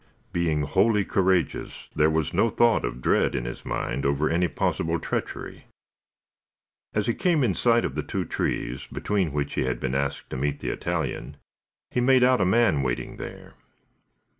[0.33, 4.97] Being wholly courageous, there was no thought of dread in his mind over any possible
[4.99, 5.65] treachery.
[6.95, 10.31] As he came in sight of the two trees, between which he had been asked
[10.31, 11.37] to meet the Italian,
[11.91, 13.53] he made out a man waiting there.